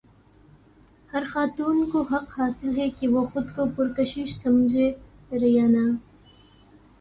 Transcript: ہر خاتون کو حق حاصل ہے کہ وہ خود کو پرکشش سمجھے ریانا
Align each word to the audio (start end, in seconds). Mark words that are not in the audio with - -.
ہر 1.09 1.23
خاتون 1.27 1.77
کو 1.91 2.01
حق 2.11 2.39
حاصل 2.39 2.77
ہے 2.77 2.89
کہ 2.89 3.07
وہ 3.07 3.23
خود 3.25 3.55
کو 3.55 3.65
پرکشش 3.75 4.35
سمجھے 4.35 4.89
ریانا 5.41 5.85